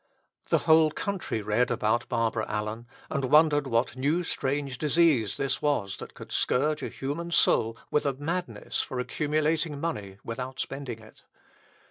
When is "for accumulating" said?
8.81-9.79